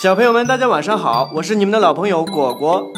[0.00, 2.88] 小朋友们，大家晚上好，我是你们的老朋友果果。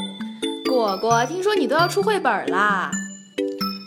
[0.69, 2.91] 果果，听说你都要出绘本啦？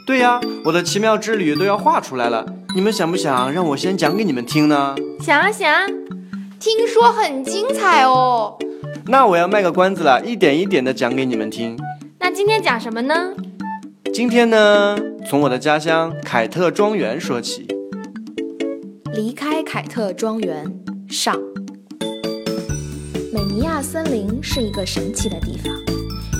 [0.07, 4.95] 对呀，我的奇妙之旅都要画出来了，你们想不想让我先讲给你们听呢？
[5.19, 5.85] 想啊想啊，
[6.59, 8.57] 听说很精彩哦。
[9.05, 11.77] 那我要卖个关子了，一点一点的讲给你们听。
[12.17, 13.31] 那今天讲什么呢？
[14.11, 14.97] 今天呢，
[15.29, 17.67] 从我的家乡凯特庄园说起。
[19.13, 20.65] 离开凯特庄园
[21.07, 21.39] 上。
[23.53, 25.71] 尼亚森林是一个神奇的地方，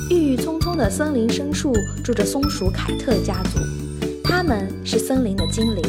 [0.10, 1.72] 郁郁葱葱的森林深处
[2.04, 3.60] 住着松鼠凯特家族，
[4.24, 5.84] 他们是森林的精灵。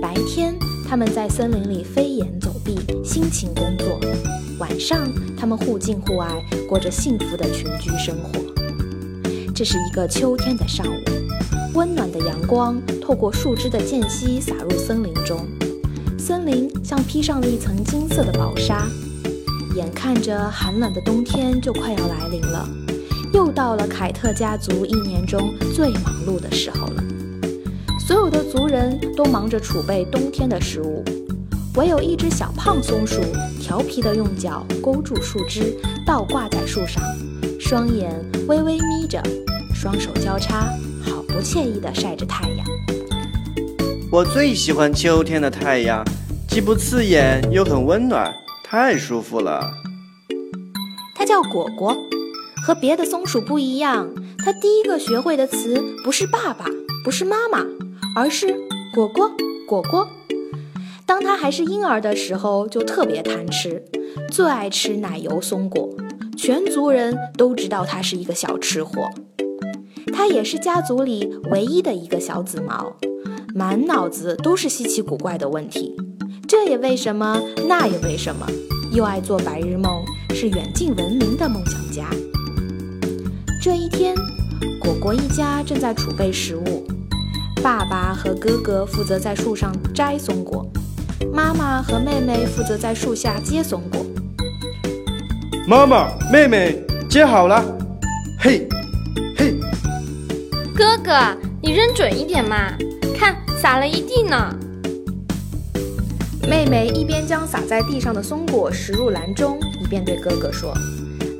[0.00, 0.54] 白天，
[0.88, 3.98] 他们在森林里飞檐走壁，辛勤工作；
[4.60, 8.40] 晚上，他们互敬互爱，过着幸福的群居生活。
[9.52, 11.02] 这是一个秋天的上午，
[11.74, 15.48] 温暖的阳光透过树枝的间隙洒入森林中，
[16.16, 18.86] 森林像披上了一层金色的薄纱。
[19.74, 22.68] 眼看着寒冷的冬天就快要来临了，
[23.32, 27.02] 又到了凯特家族一年中最忙碌的时候了。
[27.98, 31.04] 所有的族人都忙着储备冬天的食物，
[31.74, 33.20] 唯有一只小胖松鼠
[33.60, 37.02] 调皮地用脚勾住树枝，倒挂在树上，
[37.58, 38.12] 双眼
[38.46, 39.20] 微微眯着，
[39.74, 40.68] 双手交叉，
[41.02, 42.66] 好不惬意地晒着太阳。
[44.12, 46.04] 我最喜欢秋天的太阳，
[46.46, 48.32] 既不刺眼又很温暖。
[48.74, 49.72] 太舒服了。
[51.14, 51.96] 它叫果果，
[52.66, 54.12] 和别的松鼠不一样。
[54.38, 56.66] 它第一个学会的词不是爸爸，
[57.04, 57.64] 不是妈妈，
[58.16, 58.52] 而是
[58.92, 59.30] 果果
[59.68, 60.08] 果果。
[61.06, 63.84] 当它还是婴儿的时候，就特别贪吃，
[64.32, 65.88] 最爱吃奶油松果。
[66.36, 69.08] 全族人都知道它是一个小吃货。
[70.12, 72.96] 它也是家族里唯一的一个小紫毛，
[73.54, 75.94] 满脑子都是稀奇古怪的问题。
[76.46, 78.46] 这也为什么，那也为什么，
[78.92, 80.04] 又爱做白日梦，
[80.34, 82.08] 是远近闻名的梦想家。
[83.62, 84.14] 这一天，
[84.80, 86.86] 果果一家正在储备食物，
[87.62, 90.70] 爸爸和哥哥负责在树上摘松果，
[91.32, 94.04] 妈妈和妹妹负责在树下接松果。
[95.66, 97.64] 妈妈，妹妹，接好了，
[98.38, 98.68] 嘿，
[99.36, 99.54] 嘿。
[100.76, 101.12] 哥哥，
[101.62, 102.74] 你扔准一点嘛，
[103.16, 104.54] 看撒了一地呢。
[106.46, 110.74] 妹妹一边将洒在地上的松果拾入篮中，一边对哥哥说：“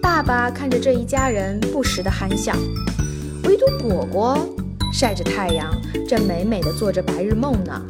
[0.01, 2.55] 爸爸看着这一家人，不时的憨笑。
[3.45, 4.39] 唯独果果
[4.93, 5.71] 晒着太阳，
[6.09, 7.81] 正美美的做着白日梦呢。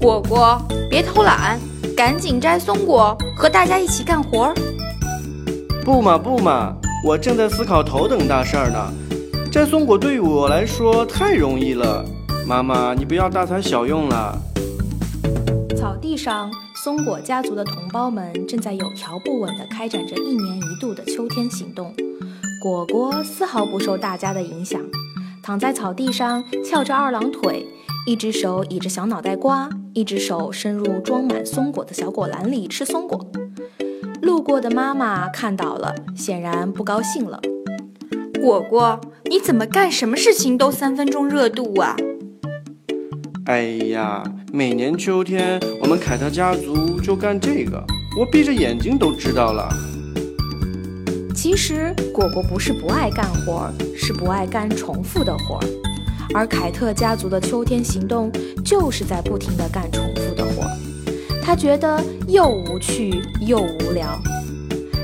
[0.00, 1.60] 果果，别偷懒，
[1.94, 4.54] 赶紧摘松果，和大家一起干活。
[5.84, 6.74] 不嘛不嘛，
[7.04, 8.92] 我正在思考头等大事儿呢。
[9.52, 12.02] 摘松果对于我来说太容易了。
[12.46, 14.38] 妈妈，你不要大材小用了。”
[16.16, 21.94] 上，松果家族的同胞们正在有条不紊地开展着一年一度的秋天行动。
[22.62, 24.80] 果果丝毫不受大家的影响，
[25.42, 27.66] 躺在草地上翘着二郎腿，
[28.06, 33.26] 一只手倚着小脑袋瓜，一只手伸入装满松果的小果篮里吃松果。
[34.22, 37.40] 路过的妈妈看到了，显然不高兴了。
[38.40, 41.96] 果果，你怎么干什么事情都三分钟热度啊？
[43.44, 44.24] 哎呀，
[44.56, 47.78] 每年秋天我们凯特家族就干这个，
[48.18, 49.68] 我闭着眼睛都知道了。
[51.34, 55.66] 其实果果不是不爱干活，是不爱干重复的活儿。
[56.34, 58.32] 而凯特家族的秋天行动
[58.64, 60.70] 就是在不停地干重复的活儿，
[61.42, 64.18] 他觉得又无趣又无聊。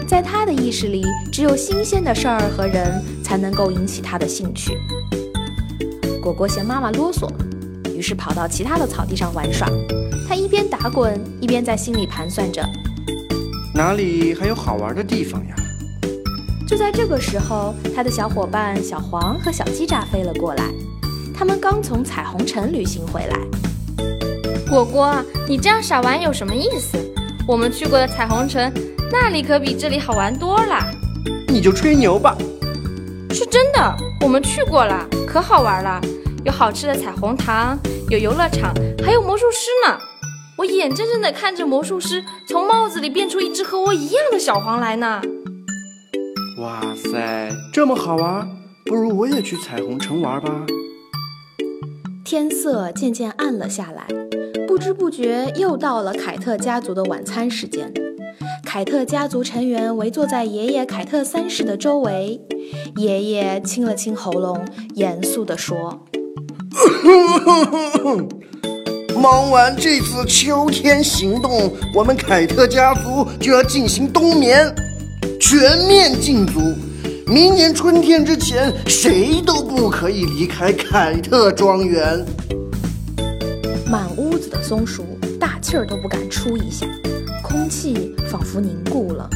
[0.06, 4.72] 在他的意识里，只有新鲜的事儿和人才能够引起他的兴趣。
[6.22, 7.28] 果果嫌妈妈啰嗦。
[7.96, 9.68] 于是跑到其他的草地上玩耍，
[10.28, 12.64] 他一边打滚，一边在心里盘算着，
[13.74, 15.54] 哪里还有好玩的地方呀？
[16.66, 20.64] 就在这个时候，他的小伙伴小黄和小鸡炸飞了过来，
[21.34, 23.38] 他们刚从彩虹城旅行回来。
[24.70, 25.14] 果果，
[25.46, 26.96] 你这样傻玩有什么意思？
[27.46, 28.72] 我们去过的彩虹城，
[29.10, 30.76] 那里可比这里好玩多了。
[31.48, 32.36] 你就吹牛吧。
[33.30, 36.00] 是真的，我们去过了，可好玩了。
[36.44, 37.78] 有好吃的彩虹糖，
[38.10, 38.74] 有游乐场，
[39.04, 39.96] 还有魔术师呢！
[40.58, 45.22] 我眼睁睁地看着魔术师从帽子里变出一只和我一样的小黄来呢。
[46.58, 48.48] 哇塞，这么好玩，
[48.86, 50.66] 不如我也去彩虹城玩吧。
[52.24, 54.06] 天色渐渐暗了下来，
[54.66, 57.92] 不知不觉又到了凯特家族的晚餐时间。
[58.64, 62.40] 凯特家族成员围坐在爷爷凯特三世的周围，
[62.96, 66.04] 爷爷清了清喉咙，严肃地说。
[69.20, 74.74] 忙完这次秋天行动，我们凯特家族就要进行冬眠，
[75.40, 76.60] 全面禁足。
[77.26, 82.24] 明年春天之前，谁都不可以离开凯特庄园。
[83.86, 85.04] 满屋子的松鼠
[85.38, 86.86] 大气儿都不敢出一下，
[87.42, 89.28] 空气仿佛凝固了。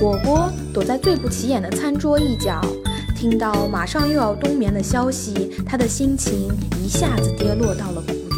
[0.00, 2.60] 果果躲在最不起眼的餐桌一角，
[3.24, 8.36] 听到马上又要冬眠的消息，他的心情一下子跌落到了谷底。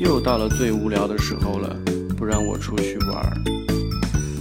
[0.00, 1.76] 又到了最无聊的时候了，
[2.16, 3.36] 不让我出去玩儿。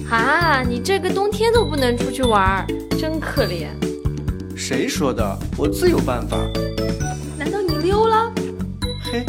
[0.10, 2.66] 啊，你这个冬天都不能出去玩儿，
[2.98, 3.68] 真可怜。
[4.56, 5.38] 谁说的？
[5.58, 6.38] 我自有办法。
[7.38, 8.32] 难道你溜了？
[9.12, 9.26] 嘿，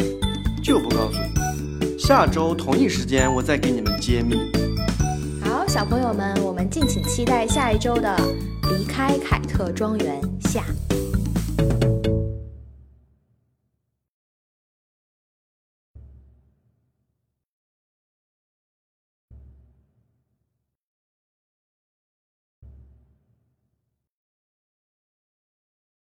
[0.63, 1.99] 就不告诉你。
[1.99, 4.37] 下周同一时间我再给你们揭秘。
[5.43, 8.07] 好，小朋友们，我们敬请期待下一周的
[8.79, 10.63] 《离开凯特庄园》下。